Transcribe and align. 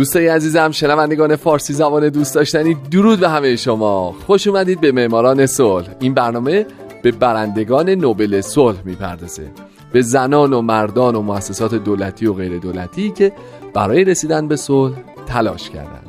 دوستای 0.00 0.28
عزیزم 0.28 0.70
شنوندگان 0.70 1.36
فارسی 1.36 1.72
زبان 1.72 2.08
دوست 2.08 2.34
داشتنی 2.34 2.74
درود 2.90 3.20
به 3.20 3.28
همه 3.28 3.56
شما. 3.56 4.14
خوش 4.26 4.46
اومدید 4.46 4.80
به 4.80 4.92
معماران 4.92 5.46
صلح. 5.46 5.88
این 6.00 6.14
برنامه 6.14 6.66
به 7.02 7.10
برندگان 7.10 7.90
نوبل 7.90 8.40
صلح 8.40 8.78
می‌پردازه. 8.84 9.50
به 9.92 10.00
زنان 10.00 10.52
و 10.52 10.62
مردان 10.62 11.14
و 11.14 11.22
مؤسسات 11.22 11.74
دولتی 11.74 12.26
و 12.26 12.32
غیر 12.32 12.58
دولتی 12.58 13.10
که 13.10 13.32
برای 13.74 14.04
رسیدن 14.04 14.48
به 14.48 14.56
صلح 14.56 14.94
تلاش 15.26 15.70
کردند 15.70 16.06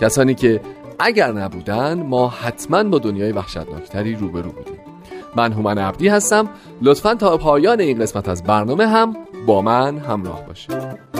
کسانی 0.00 0.34
که 0.34 0.60
اگر 0.98 1.32
نبودن 1.32 2.02
ما 2.02 2.28
حتما 2.28 2.84
با 2.84 2.98
دنیای 2.98 3.32
وحشتناکتری 3.32 4.14
روبرو 4.14 4.52
بودیم. 4.52 4.80
من 5.36 5.52
هومن 5.52 5.78
عبدی 5.78 6.08
هستم. 6.08 6.48
لطفا 6.82 7.14
تا 7.14 7.36
پایان 7.36 7.80
این 7.80 7.98
قسمت 7.98 8.28
از 8.28 8.44
برنامه 8.44 8.86
هم 8.86 9.16
با 9.46 9.62
من 9.62 9.98
همراه 9.98 10.46
باشید. 10.46 11.13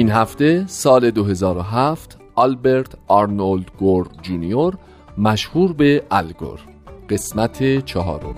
این 0.00 0.10
هفته 0.10 0.64
سال 0.66 1.10
2007 1.10 2.18
آلبرت 2.34 2.92
آرنولد 3.06 3.70
گور 3.78 4.08
جونیور 4.22 4.74
مشهور 5.18 5.72
به 5.72 6.02
الگور. 6.10 6.60
قسمت 7.10 7.84
چهارم. 7.84 8.34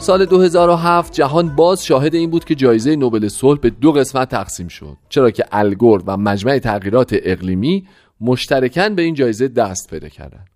سال 0.00 0.24
2007 0.24 1.12
جهان 1.12 1.56
باز 1.56 1.84
شاهد 1.84 2.14
این 2.14 2.30
بود 2.30 2.44
که 2.44 2.54
جایزه 2.54 2.96
نوبل 2.96 3.28
صلح 3.28 3.60
به 3.60 3.70
دو 3.70 3.92
قسمت 3.92 4.28
تقسیم 4.28 4.68
شد. 4.68 4.96
چرا 5.08 5.30
که 5.30 5.44
الگور 5.52 6.02
و 6.06 6.16
مجمع 6.16 6.58
تغییرات 6.58 7.16
اقلیمی 7.22 7.86
مشترکاً 8.20 8.88
به 8.88 9.02
این 9.02 9.14
جایزه 9.14 9.48
دست 9.48 9.90
پیدا 9.90 10.08
کردند. 10.08 10.49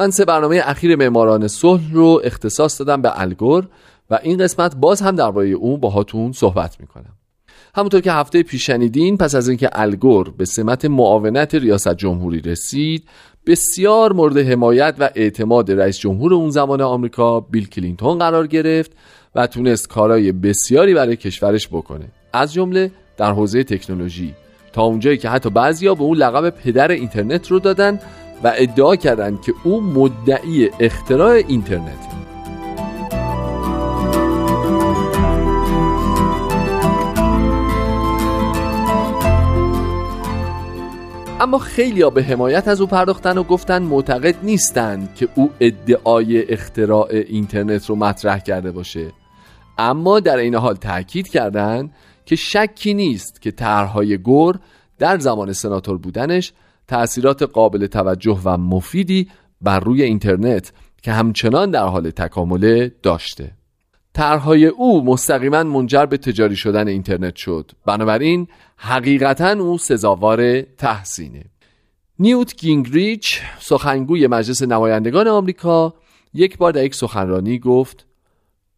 من 0.00 0.10
سه 0.10 0.24
برنامه 0.24 0.62
اخیر 0.64 0.96
معماران 0.96 1.48
صلح 1.48 1.92
رو 1.92 2.20
اختصاص 2.24 2.80
دادم 2.80 3.02
به 3.02 3.20
الگور 3.20 3.68
و 4.10 4.18
این 4.22 4.38
قسمت 4.38 4.76
باز 4.76 5.00
هم 5.00 5.16
درباره 5.16 5.48
اون 5.48 5.80
باهاتون 5.80 6.32
صحبت 6.32 6.80
می‌کنم. 6.80 7.12
همونطور 7.74 8.00
که 8.00 8.12
هفته 8.12 8.42
پیش 8.42 8.66
شنیدین 8.66 9.16
پس 9.16 9.34
از 9.34 9.48
اینکه 9.48 9.70
الگور 9.72 10.30
به 10.30 10.44
سمت 10.44 10.84
معاونت 10.84 11.54
ریاست 11.54 11.94
جمهوری 11.94 12.40
رسید 12.40 13.04
بسیار 13.46 14.12
مورد 14.12 14.38
حمایت 14.38 14.94
و 14.98 15.10
اعتماد 15.14 15.72
رئیس 15.72 15.98
جمهور 15.98 16.34
اون 16.34 16.50
زمان 16.50 16.80
آمریکا 16.80 17.40
بیل 17.40 17.68
کلینتون 17.68 18.18
قرار 18.18 18.46
گرفت 18.46 18.92
و 19.34 19.46
تونست 19.46 19.88
کارای 19.88 20.32
بسیاری 20.32 20.94
برای 20.94 21.16
کشورش 21.16 21.68
بکنه. 21.68 22.04
از 22.32 22.52
جمله 22.52 22.90
در 23.16 23.32
حوزه 23.32 23.64
تکنولوژی. 23.64 24.34
تا 24.72 24.82
اونجایی 24.82 25.18
که 25.18 25.28
حتی 25.28 25.50
بعضیا 25.50 25.94
به 25.94 26.02
اون 26.02 26.16
لقب 26.16 26.50
پدر 26.50 26.90
اینترنت 26.90 27.50
رو 27.50 27.58
دادن 27.58 28.00
و 28.44 28.52
ادعا 28.56 28.96
کردند 28.96 29.42
که 29.42 29.54
او 29.64 29.80
مدعی 29.80 30.70
اختراع 30.80 31.32
اینترنت 31.48 32.10
اما 41.40 41.58
خیلی 41.58 42.10
به 42.10 42.22
حمایت 42.22 42.68
از 42.68 42.80
او 42.80 42.86
پرداختن 42.86 43.38
و 43.38 43.42
گفتن 43.42 43.82
معتقد 43.82 44.36
نیستند 44.42 45.14
که 45.14 45.28
او 45.34 45.50
ادعای 45.60 46.52
اختراع 46.52 47.08
اینترنت 47.10 47.86
رو 47.86 47.96
مطرح 47.96 48.38
کرده 48.38 48.72
باشه. 48.72 49.12
اما 49.78 50.20
در 50.20 50.36
این 50.36 50.54
حال 50.54 50.74
تاکید 50.74 51.28
کردند 51.28 51.94
که 52.26 52.36
شکی 52.36 52.94
نیست 52.94 53.42
که 53.42 53.50
طرحهای 53.50 54.18
گور 54.18 54.58
در 54.98 55.18
زمان 55.18 55.52
سناتور 55.52 55.98
بودنش 55.98 56.52
تأثیرات 56.90 57.42
قابل 57.42 57.86
توجه 57.86 58.40
و 58.44 58.56
مفیدی 58.56 59.28
بر 59.60 59.80
روی 59.80 60.02
اینترنت 60.02 60.72
که 61.02 61.12
همچنان 61.12 61.70
در 61.70 61.84
حال 61.84 62.10
تکامله 62.10 62.94
داشته. 63.02 63.52
طرحهای 64.12 64.66
او 64.66 65.04
مستقیما 65.04 65.62
منجر 65.62 66.06
به 66.06 66.16
تجاری 66.16 66.56
شدن 66.56 66.88
اینترنت 66.88 67.36
شد. 67.36 67.70
بنابراین 67.86 68.48
حقیقتا 68.76 69.50
او 69.50 69.78
سزاوار 69.78 70.60
تحسینه. 70.60 71.44
نیوت 72.18 72.56
گینگریچ 72.56 73.40
سخنگوی 73.60 74.26
مجلس 74.26 74.62
نمایندگان 74.62 75.28
آمریکا 75.28 75.94
یک 76.34 76.58
بار 76.58 76.72
در 76.72 76.84
یک 76.84 76.94
سخنرانی 76.94 77.58
گفت 77.58 78.06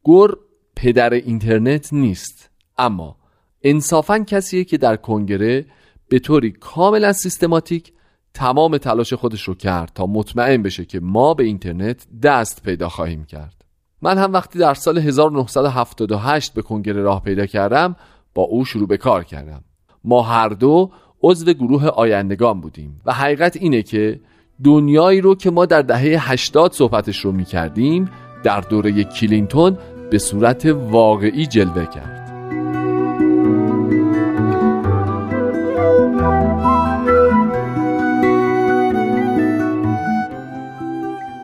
گور 0.03 0.39
پدر 0.77 1.13
اینترنت 1.13 1.93
نیست 1.93 2.51
اما 2.79 3.17
انصافا 3.63 4.19
کسیه 4.19 4.65
که 4.65 4.79
در 4.79 4.97
کنگره 4.97 5.67
به 6.09 6.19
طوری 6.19 6.51
کاملا 6.51 7.13
سیستماتیک 7.13 7.93
تمام 8.35 8.79
تلاش 8.79 9.13
خودش 9.13 9.43
رو 9.43 9.55
کرد 9.55 9.91
تا 9.95 10.07
مطمئن 10.07 10.63
بشه 10.63 10.85
که 10.85 11.01
ما 11.01 11.35
به 11.35 11.45
اینترنت 11.45 12.07
دست 12.23 12.63
پیدا 12.63 12.89
خواهیم 12.89 13.25
کرد. 13.25 13.65
من 14.03 14.19
هم 14.19 14.33
وقتی 14.33 14.59
در 14.59 14.75
سال 14.75 14.99
1978 14.99 16.55
به 16.55 16.63
کنگره 16.63 17.03
راه 17.03 17.23
پیدا 17.23 17.47
کردم 17.47 17.97
با 18.35 18.43
او 18.43 18.65
شروع 18.65 18.89
به 18.89 18.97
کار 18.97 19.25
کردم. 19.25 19.65
ما 20.05 20.23
هر 20.23 20.49
دو 20.49 20.91
عضو 21.23 21.53
گروه 21.53 21.87
آیندگان 21.87 22.61
بودیم 22.61 23.01
و 23.05 23.13
حقیقت 23.13 23.57
اینه 23.57 23.83
که 23.83 24.21
دنیایی 24.65 25.21
رو 25.21 25.35
که 25.35 25.51
ما 25.51 25.67
در 25.67 25.83
دهه 25.83 26.31
80 26.31 26.73
صحبتش 26.73 27.19
رو 27.19 27.33
می 27.33 27.45
کردیم 27.45 28.11
در 28.43 28.61
دوره 28.61 29.05
کلینتون 29.05 29.79
به 30.11 30.19
صورت 30.19 30.67
واقعی 30.67 31.47
جلوه 31.47 31.87
کرد. 31.87 32.22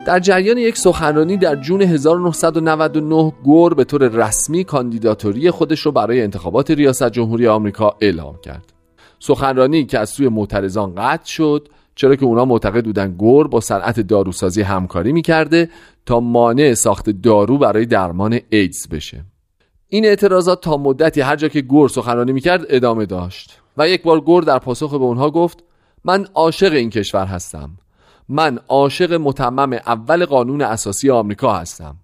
در 0.09 0.19
جریان 0.19 0.57
یک 0.57 0.77
سخنرانی 0.77 1.37
در 1.37 1.55
جون 1.55 1.81
1999 1.81 3.33
گور 3.43 3.73
به 3.73 3.83
طور 3.83 4.07
رسمی 4.07 4.63
کاندیداتوری 4.63 5.51
خودش 5.51 5.79
رو 5.79 5.91
برای 5.91 6.21
انتخابات 6.21 6.71
ریاست 6.71 7.09
جمهوری 7.09 7.47
آمریکا 7.47 7.95
اعلام 8.01 8.39
کرد. 8.43 8.73
سخنرانی 9.19 9.85
که 9.85 9.99
از 9.99 10.09
سوی 10.09 10.27
معترضان 10.27 10.95
قطع 10.95 11.25
شد 11.25 11.67
چرا 11.95 12.15
که 12.15 12.25
اونا 12.25 12.45
معتقد 12.45 12.85
بودن 12.85 13.11
گور 13.11 13.47
با 13.47 13.59
صنعت 13.59 13.99
داروسازی 13.99 14.61
همکاری 14.61 15.11
می‌کرده 15.11 15.69
تا 16.05 16.19
مانع 16.19 16.73
ساخت 16.73 17.09
دارو 17.09 17.57
برای 17.57 17.85
درمان 17.85 18.39
ایدز 18.49 18.87
بشه. 18.87 19.25
این 19.87 20.05
اعتراضات 20.05 20.61
تا 20.61 20.77
مدتی 20.77 21.21
هر 21.21 21.35
جا 21.35 21.47
که 21.47 21.61
گور 21.61 21.89
سخنرانی 21.89 22.31
می‌کرد 22.31 22.65
ادامه 22.69 23.05
داشت 23.05 23.59
و 23.77 23.89
یک 23.89 24.03
بار 24.03 24.21
گور 24.21 24.43
در 24.43 24.59
پاسخ 24.59 24.91
به 24.91 25.05
اونها 25.05 25.31
گفت 25.31 25.63
من 26.03 26.27
عاشق 26.33 26.73
این 26.73 26.89
کشور 26.89 27.25
هستم 27.25 27.69
من 28.29 28.59
عاشق 28.67 29.13
متمم 29.13 29.73
اول 29.73 30.25
قانون 30.25 30.61
اساسی 30.61 31.09
آمریکا 31.09 31.53
هستم. 31.53 31.95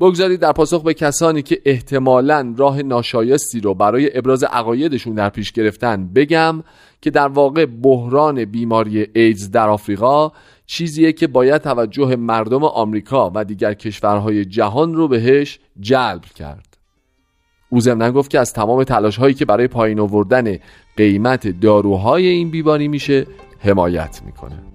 بگذارید 0.00 0.40
در 0.40 0.52
پاسخ 0.52 0.82
به 0.82 0.94
کسانی 0.94 1.42
که 1.42 1.62
احتمالا 1.64 2.54
راه 2.56 2.82
ناشایستی 2.82 3.60
رو 3.60 3.74
برای 3.74 4.18
ابراز 4.18 4.44
عقایدشون 4.44 5.14
در 5.14 5.28
پیش 5.28 5.52
گرفتن 5.52 6.08
بگم 6.14 6.62
که 7.00 7.10
در 7.10 7.28
واقع 7.28 7.66
بحران 7.66 8.44
بیماری 8.44 9.06
ایدز 9.14 9.50
در 9.50 9.68
آفریقا 9.68 10.32
چیزیه 10.66 11.12
که 11.12 11.26
باید 11.26 11.62
توجه 11.62 12.16
مردم 12.16 12.64
آمریکا 12.64 13.32
و 13.34 13.44
دیگر 13.44 13.74
کشورهای 13.74 14.44
جهان 14.44 14.94
رو 14.94 15.08
بهش 15.08 15.58
جلب 15.80 16.24
کرد. 16.24 16.76
او 17.70 17.80
ضمنا 17.80 18.12
گفت 18.12 18.30
که 18.30 18.40
از 18.40 18.52
تمام 18.52 18.84
تلاش 18.84 19.16
هایی 19.16 19.34
که 19.34 19.44
برای 19.44 19.68
پایین 19.68 20.00
آوردن 20.00 20.58
قیمت 20.96 21.60
داروهای 21.60 22.26
این 22.26 22.50
بیماری 22.50 22.88
میشه 22.88 23.26
حمایت 23.58 24.22
می‌کنه. 24.26 24.73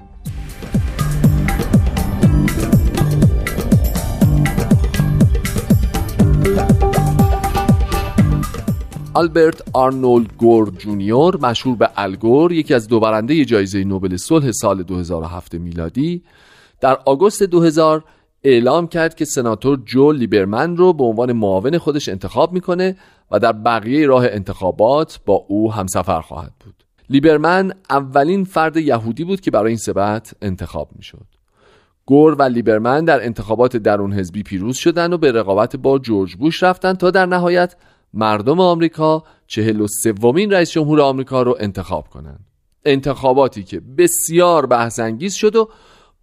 آلبرت 9.13 9.61
آرنولد 9.73 10.33
گور 10.37 10.69
جونیور 10.69 11.37
مشهور 11.41 11.75
به 11.75 11.89
الگور 11.95 12.51
یکی 12.51 12.73
از 12.73 12.87
دو 12.87 12.99
برنده 12.99 13.45
جایزه 13.45 13.83
نوبل 13.83 14.17
صلح 14.17 14.51
سال 14.51 14.83
2007 14.83 15.53
میلادی 15.53 16.23
در 16.81 16.97
آگوست 17.05 17.43
2000 17.43 18.03
اعلام 18.43 18.87
کرد 18.87 19.15
که 19.15 19.25
سناتور 19.25 19.79
جو 19.85 20.11
لیبرمن 20.11 20.77
رو 20.77 20.93
به 20.93 21.03
عنوان 21.03 21.31
معاون 21.33 21.77
خودش 21.77 22.09
انتخاب 22.09 22.53
می‌کنه 22.53 22.95
و 23.31 23.39
در 23.39 23.51
بقیه 23.51 24.07
راه 24.07 24.25
انتخابات 24.25 25.19
با 25.25 25.45
او 25.47 25.73
همسفر 25.73 26.21
خواهد 26.21 26.53
بود. 26.59 26.83
لیبرمن 27.09 27.71
اولین 27.89 28.43
فرد 28.43 28.77
یهودی 28.77 29.23
بود 29.23 29.41
که 29.41 29.51
برای 29.51 29.67
این 29.67 29.77
سمت 29.77 30.33
انتخاب 30.41 30.89
می 30.95 31.03
شد 31.03 31.25
گور 32.05 32.35
و 32.39 32.43
لیبرمن 32.43 33.05
در 33.05 33.25
انتخابات 33.25 33.77
درون 33.77 34.13
حزبی 34.13 34.43
پیروز 34.43 34.77
شدند 34.77 35.13
و 35.13 35.17
به 35.17 35.31
رقابت 35.31 35.75
با 35.75 35.99
جورج 35.99 36.35
بوش 36.35 36.63
رفتن 36.63 36.93
تا 36.93 37.11
در 37.11 37.25
نهایت 37.25 37.75
مردم 38.13 38.59
آمریکا 38.59 39.23
چهل 39.47 39.81
و 39.81 39.87
سومین 40.03 40.51
رئیس 40.51 40.71
جمهور 40.71 41.01
آمریکا 41.01 41.41
رو 41.41 41.57
انتخاب 41.59 42.07
کنند. 42.07 42.45
انتخاباتی 42.85 43.63
که 43.63 43.79
بسیار 43.79 44.65
بحثانگیز 44.65 45.33
شد 45.33 45.55
و 45.55 45.69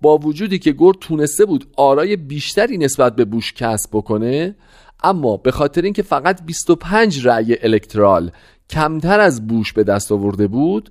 با 0.00 0.19
وجودی 0.19 0.59
که 0.59 0.73
گور 0.73 0.94
تونسته 0.94 1.44
بود 1.44 1.67
آرای 1.77 2.17
بیشتری 2.17 2.79
نسبت 2.79 3.17
به 3.17 3.25
بوش 3.25 3.53
کسب 3.53 3.91
بکنه 3.93 4.56
اما 5.03 5.37
به 5.37 5.50
خاطر 5.50 5.83
اینکه 5.83 6.03
فقط 6.03 6.43
25 6.47 7.27
رأی 7.27 7.56
الکترال 7.62 8.31
کمتر 8.71 9.21
از 9.21 9.47
بوش 9.47 9.73
به 9.73 9.85
دست 9.85 10.12
آورده 10.12 10.47
بود 10.47 10.91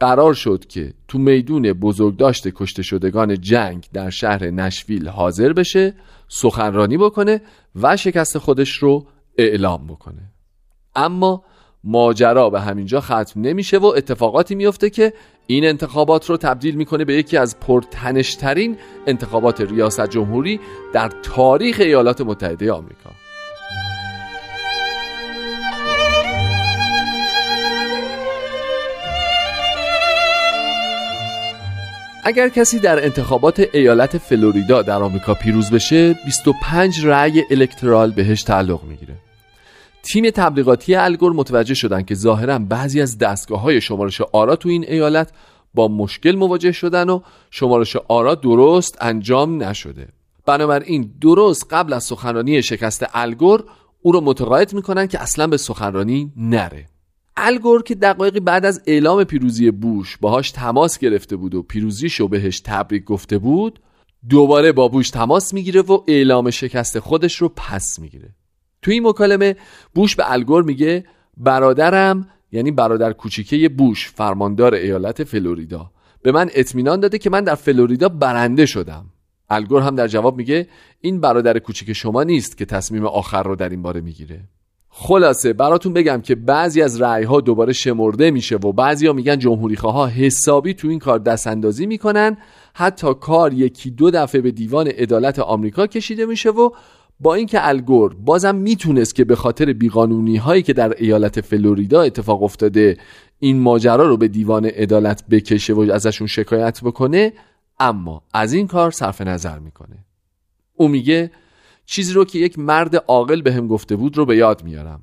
قرار 0.00 0.34
شد 0.34 0.64
که 0.66 0.92
تو 1.08 1.18
میدون 1.18 1.72
بزرگداشت 1.72 2.48
کشته 2.48 2.82
شدگان 2.82 3.40
جنگ 3.40 3.86
در 3.92 4.10
شهر 4.10 4.50
نشویل 4.50 5.08
حاضر 5.08 5.52
بشه 5.52 5.94
سخنرانی 6.28 6.98
بکنه 6.98 7.40
و 7.82 7.96
شکست 7.96 8.38
خودش 8.38 8.76
رو 8.76 9.06
اعلام 9.42 9.86
بکنه. 9.86 10.32
اما 10.96 11.44
ماجرا 11.84 12.50
به 12.50 12.60
همینجا 12.60 13.00
ختم 13.00 13.40
نمیشه 13.40 13.78
و 13.78 13.86
اتفاقاتی 13.96 14.54
میفته 14.54 14.90
که 14.90 15.12
این 15.46 15.64
انتخابات 15.64 16.30
رو 16.30 16.36
تبدیل 16.36 16.74
می‌کنه 16.74 17.04
به 17.04 17.14
یکی 17.14 17.36
از 17.36 17.60
پرتنشترین 17.60 18.76
انتخابات 19.06 19.60
ریاست 19.60 20.06
جمهوری 20.10 20.60
در 20.92 21.10
تاریخ 21.22 21.76
ایالات 21.80 22.20
متحده 22.20 22.72
آمریکا. 22.72 23.10
اگر 32.24 32.48
کسی 32.48 32.78
در 32.78 33.04
انتخابات 33.04 33.66
ایالت 33.72 34.18
فلوریدا 34.18 34.82
در 34.82 35.02
آمریکا 35.02 35.34
پیروز 35.34 35.70
بشه 35.70 36.14
25 36.24 37.06
رأی 37.06 37.44
الکترال 37.50 38.10
بهش 38.10 38.42
تعلق 38.42 38.84
می‌گیره. 38.84 39.09
تیم 40.02 40.30
تبلیغاتی 40.30 40.94
الگور 40.94 41.32
متوجه 41.32 41.74
شدن 41.74 42.02
که 42.02 42.14
ظاهرا 42.14 42.58
بعضی 42.58 43.00
از 43.00 43.18
دستگاه 43.18 43.60
های 43.60 43.80
شمارش 43.80 44.20
آرا 44.20 44.56
تو 44.56 44.68
این 44.68 44.84
ایالت 44.88 45.32
با 45.74 45.88
مشکل 45.88 46.36
مواجه 46.36 46.72
شدن 46.72 47.08
و 47.08 47.20
شمارش 47.50 47.96
آرا 47.96 48.34
درست 48.34 48.96
انجام 49.00 49.62
نشده. 49.62 50.08
بنابراین 50.46 51.12
درست 51.20 51.66
قبل 51.70 51.92
از 51.92 52.04
سخنرانی 52.04 52.62
شکست 52.62 53.06
الگور 53.14 53.64
او 54.02 54.12
رو 54.12 54.20
متقاعد 54.20 54.74
می‌کنن 54.74 55.06
که 55.06 55.22
اصلا 55.22 55.46
به 55.46 55.56
سخنرانی 55.56 56.32
نره. 56.36 56.86
الگور 57.36 57.82
که 57.82 57.94
دقایقی 57.94 58.40
بعد 58.40 58.64
از 58.64 58.82
اعلام 58.86 59.24
پیروزی 59.24 59.70
بوش 59.70 60.16
باهاش 60.16 60.50
تماس 60.50 60.98
گرفته 60.98 61.36
بود 61.36 61.54
و 61.54 61.62
پیروزیشو 61.62 62.28
بهش 62.28 62.60
تبریک 62.60 63.04
گفته 63.04 63.38
بود 63.38 63.80
دوباره 64.28 64.72
با 64.72 64.88
بوش 64.88 65.10
تماس 65.10 65.54
می‌گیره 65.54 65.80
و 65.80 65.98
اعلام 66.08 66.50
شکست 66.50 66.98
خودش 66.98 67.36
رو 67.36 67.48
پس 67.48 67.98
می‌گیره. 67.98 68.34
تو 68.82 68.90
این 68.90 69.06
مکالمه 69.06 69.56
بوش 69.94 70.16
به 70.16 70.32
الگور 70.32 70.62
میگه 70.62 71.04
برادرم 71.36 72.28
یعنی 72.52 72.70
برادر 72.70 73.12
کوچیکه 73.12 73.68
بوش 73.68 74.10
فرماندار 74.10 74.74
ایالت 74.74 75.24
فلوریدا. 75.24 75.90
به 76.22 76.32
من 76.32 76.50
اطمینان 76.54 77.00
داده 77.00 77.18
که 77.18 77.30
من 77.30 77.44
در 77.44 77.54
فلوریدا 77.54 78.08
برنده 78.08 78.66
شدم. 78.66 79.06
الگور 79.50 79.82
هم 79.82 79.94
در 79.94 80.08
جواب 80.08 80.36
میگه 80.36 80.68
این 81.00 81.20
برادر 81.20 81.58
کوچیک 81.58 81.92
شما 81.92 82.22
نیست 82.22 82.56
که 82.56 82.64
تصمیم 82.64 83.06
آخر 83.06 83.42
رو 83.42 83.56
در 83.56 83.68
این 83.68 83.82
باره 83.82 84.00
می‌گیره. 84.00 84.40
خلاصه 84.88 85.52
براتون 85.52 85.92
بگم 85.92 86.20
که 86.20 86.34
بعضی 86.34 86.82
از 86.82 87.02
رأی 87.02 87.24
ها 87.24 87.40
دوباره 87.40 87.72
شمرده 87.72 88.30
میشه 88.30 88.56
و 88.56 88.72
بعضیا 88.72 89.12
میگن 89.12 89.38
جمهوری 89.38 89.74
ها 89.74 90.06
حسابی 90.06 90.74
تو 90.74 90.88
این 90.88 90.98
کار 90.98 91.18
دست 91.18 91.46
اندازی 91.46 91.86
می‌کنن. 91.86 92.36
حتی 92.74 93.14
کار 93.20 93.52
یکی 93.52 93.90
دو 93.90 94.10
دفعه 94.10 94.40
به 94.40 94.50
دیوان 94.50 94.86
عدالت 94.88 95.38
آمریکا 95.38 95.86
کشیده 95.86 96.26
میشه 96.26 96.50
و 96.50 96.70
با 97.20 97.34
اینکه 97.34 97.68
الگور 97.68 98.14
بازم 98.14 98.54
می‌تونست 98.54 99.14
که 99.14 99.24
به 99.24 99.36
خاطر 99.36 99.72
بیقانونی 99.72 100.36
هایی 100.36 100.62
که 100.62 100.72
در 100.72 100.94
ایالت 100.98 101.40
فلوریدا 101.40 102.02
اتفاق 102.02 102.42
افتاده 102.42 102.96
این 103.38 103.60
ماجرا 103.60 104.08
رو 104.08 104.16
به 104.16 104.28
دیوان 104.28 104.64
عدالت 104.64 105.24
بکشه 105.30 105.72
و 105.72 105.90
ازشون 105.92 106.26
شکایت 106.26 106.80
بکنه 106.84 107.32
اما 107.80 108.22
از 108.34 108.52
این 108.52 108.66
کار 108.66 108.90
صرف 108.90 109.20
نظر 109.20 109.58
می‌کنه. 109.58 110.04
او 110.74 110.88
میگه 110.88 111.30
چیزی 111.86 112.12
رو 112.12 112.24
که 112.24 112.38
یک 112.38 112.58
مرد 112.58 112.96
عاقل 112.96 113.42
بهم 113.42 113.68
گفته 113.68 113.96
بود 113.96 114.16
رو 114.16 114.26
به 114.26 114.36
یاد 114.36 114.64
میارم. 114.64 115.02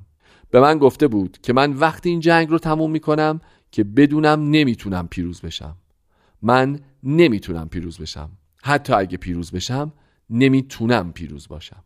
به 0.50 0.60
من 0.60 0.78
گفته 0.78 1.08
بود 1.08 1.38
که 1.42 1.52
من 1.52 1.72
وقتی 1.72 2.08
این 2.08 2.20
جنگ 2.20 2.50
رو 2.50 2.58
تموم 2.58 2.90
می‌کنم 2.90 3.40
که 3.70 3.84
بدونم 3.84 4.50
نمی‌تونم 4.50 5.08
پیروز 5.08 5.40
بشم. 5.40 5.76
من 6.42 6.80
نمی‌تونم 7.02 7.68
پیروز 7.68 7.98
بشم. 7.98 8.30
حتی 8.62 8.92
اگه 8.92 9.16
پیروز 9.16 9.50
بشم 9.50 9.92
نمی‌تونم 10.30 11.12
پیروز 11.12 11.48
باشم. 11.48 11.84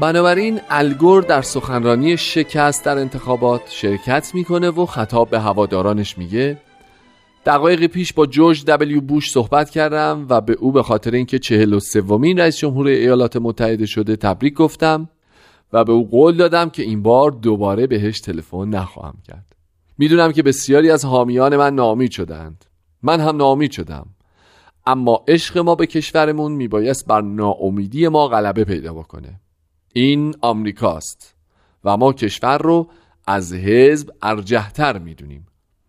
بنابراین 0.00 0.60
الگور 0.70 1.22
در 1.22 1.42
سخنرانی 1.42 2.16
شکست 2.16 2.84
در 2.84 2.98
انتخابات 2.98 3.62
شرکت 3.68 4.30
می‌کنه 4.34 4.70
و 4.70 4.86
خطاب 4.86 5.30
به 5.30 5.40
هوادارانش 5.40 6.18
میگه 6.18 6.58
دقایقی 7.46 7.88
پیش 7.88 8.12
با 8.12 8.26
جورج 8.26 8.64
دبلیو 8.64 9.00
بوش 9.00 9.30
صحبت 9.30 9.70
کردم 9.70 10.26
و 10.28 10.40
به 10.40 10.52
او 10.52 10.72
به 10.72 10.82
خاطر 10.82 11.10
اینکه 11.10 11.38
چهل 11.38 11.74
و 11.74 11.80
سومین 11.80 12.38
رئیس 12.38 12.58
جمهور 12.58 12.86
ایالات 12.86 13.36
متحده 13.36 13.86
شده 13.86 14.16
تبریک 14.16 14.54
گفتم 14.54 15.08
و 15.72 15.84
به 15.84 15.92
او 15.92 16.08
قول 16.10 16.36
دادم 16.36 16.70
که 16.70 16.82
این 16.82 17.02
بار 17.02 17.30
دوباره 17.30 17.86
بهش 17.86 18.20
تلفن 18.20 18.68
نخواهم 18.68 19.16
کرد. 19.28 19.49
می‌دونم 20.00 20.32
که 20.32 20.42
بسیاری 20.42 20.90
از 20.90 21.04
حامیان 21.04 21.56
من 21.56 21.74
ناامید 21.74 22.10
شدند 22.10 22.64
من 23.02 23.20
هم 23.20 23.36
ناامید 23.36 23.70
شدم. 23.70 24.06
اما 24.86 25.24
عشق 25.28 25.58
ما 25.58 25.74
به 25.74 25.86
کشورمون 25.86 26.52
میبایست 26.52 27.06
بر 27.06 27.20
ناامیدی 27.20 28.08
ما 28.08 28.28
غلبه 28.28 28.64
پیدا 28.64 28.94
بکنه. 28.94 29.40
این 29.92 30.34
آمریکاست 30.40 31.34
و 31.84 31.96
ما 31.96 32.12
کشور 32.12 32.58
رو 32.58 32.88
از 33.26 33.52
حزب 33.52 34.10
ارجهتر 34.22 34.98
می‌دونیم. 34.98 35.46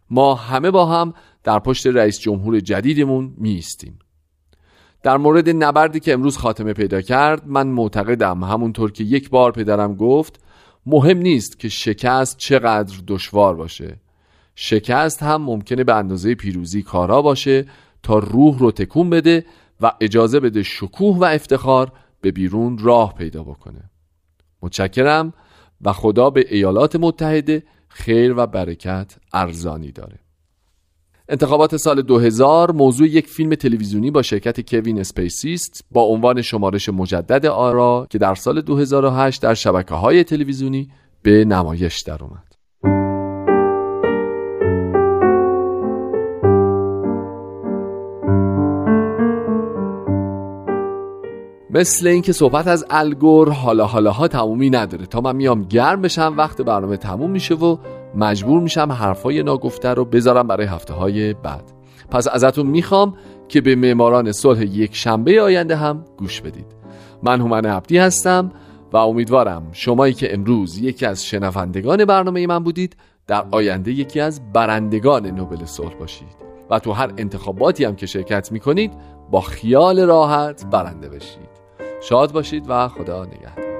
ما 0.10 0.36
همه 0.36 0.72
با 0.72 0.86
هم 0.86 1.14
در 1.44 1.60
پشت 1.60 1.88
رئیس 1.88 2.20
جمهور 2.20 2.60
جدیدمون 2.60 3.34
میستیم 3.38 4.00
در 5.04 5.18
مورد 5.18 5.50
نبردی 5.50 6.00
که 6.00 6.14
امروز 6.14 6.38
خاتمه 6.38 6.74
پیدا 6.74 7.02
کرد 7.02 7.48
من 7.48 7.68
معتقدم 7.68 8.44
همونطور 8.44 8.92
که 8.92 9.04
یک 9.04 9.30
بار 9.30 9.52
پدرم 9.52 9.96
گفت 9.96 10.40
مهم 10.86 11.18
نیست 11.18 11.60
که 11.60 11.70
شکست 11.70 12.38
چقدر 12.38 12.96
دشوار 13.08 13.56
باشه. 13.56 13.98
شکست 14.56 15.24
هم 15.24 15.42
ممکنه 15.42 15.84
به 15.84 15.96
اندازه 15.96 16.36
پیروزی 16.36 16.82
کارا 16.82 17.22
باشه 17.22 17.66
تا 18.04 18.20
روح 18.20 18.60
رو 18.60 18.72
تکون 18.72 19.10
بده 19.10 19.46
و 19.82 19.92
اجازه 20.02 20.40
بده 20.40 20.64
شکوه 20.64 21.18
و 21.18 21.24
افتخار 21.24 21.92
به 22.22 22.32
بیرون 22.32 22.78
راه 22.78 23.16
پیدا 23.16 23.44
بکنه. 23.44 23.90
متشکرم 24.62 25.34
و 25.82 25.94
خدا 25.94 26.30
به 26.30 26.46
ایالات 26.50 26.96
متحده 26.96 27.64
خیر 27.88 28.34
و 28.38 28.48
برکت 28.48 29.16
ارزانی 29.34 29.92
داره. 29.92 30.20
انتخابات 31.30 31.78
سال 31.78 32.02
2000 32.02 32.72
موضوع 32.72 33.08
یک 33.08 33.28
فیلم 33.28 33.56
تلویزیونی 33.56 34.12
با 34.12 34.22
شرکت 34.22 34.70
کوین 34.70 35.00
اسپیسیست 35.00 35.86
با 35.92 36.02
عنوان 36.02 36.42
شمارش 36.42 36.90
مجدد 36.90 37.46
آرا 37.46 38.08
که 38.10 38.18
در 38.18 38.36
سال 38.36 38.62
2008 38.62 39.42
در 39.42 39.54
شبکه 39.54 39.96
های 39.96 40.24
تلویزیونی 40.24 40.90
به 41.22 41.46
نمایش 41.46 42.02
در 42.02 42.24
اومد. 42.24 42.52
مثل 51.74 52.08
اینکه 52.08 52.34
صحبت 52.34 52.68
از 52.68 52.86
الگور 52.90 53.50
حالا 53.50 53.86
حالا 53.86 54.12
ها 54.12 54.28
تمومی 54.28 54.70
نداره 54.70 55.06
تا 55.06 55.22
من 55.22 55.36
میام 55.36 55.64
گرم 55.64 56.02
بشم 56.02 56.34
وقت 56.38 56.62
برنامه 56.62 56.98
تموم 56.98 57.32
میشه 57.32 57.56
و 57.56 57.78
مجبور 58.16 58.62
میشم 58.62 58.92
حرفای 58.92 59.44
ناگفته 59.44 59.90
رو 59.90 60.06
بذارم 60.06 60.48
برای 60.48 60.68
هفته 60.68 60.94
های 60.94 61.34
بعد. 61.34 61.64
پس 62.10 62.28
ازتون 62.28 62.68
می‌خوام 62.68 63.14
که 63.48 63.62
به 63.62 63.76
معماران 63.76 64.32
صلح 64.32 64.62
یک 64.62 64.96
شنبه 64.96 65.42
آینده 65.42 65.76
هم 65.76 66.06
گوش 66.18 66.42
بدید. 66.42 66.66
من 67.24 67.42
هومن 67.42 67.66
عبدی 67.66 67.98
هستم 67.98 68.52
و 68.94 68.98
امیدوارم 68.98 69.64
شمایی 69.72 70.14
که 70.14 70.34
امروز 70.34 70.78
یکی 70.78 71.06
از 71.06 71.26
شنوندگان 71.26 72.06
برنامه 72.06 72.48
من 72.48 72.60
بودید 72.64 72.96
در 73.28 73.46
آینده 73.52 73.92
یکی 73.92 74.20
از 74.20 74.54
برندگان 74.54 75.28
نوبل 75.28 75.66
صلح 75.66 75.94
باشید. 75.94 76.52
و 76.70 76.80
تو 76.80 76.92
هر 76.92 77.12
انتخاباتی 77.18 77.86
هم 77.86 77.96
که 77.96 78.06
شرکت 78.06 78.52
می‌کنید 78.52 78.94
با 79.32 79.42
خیال 79.42 80.00
راحت 80.00 80.66
برنده 80.72 81.10
بشید. 81.10 81.52
شاد 82.02 82.32
باشید 82.32 82.66
و 82.68 82.88
خدا 82.88 83.26
نگهدار. 83.26 83.71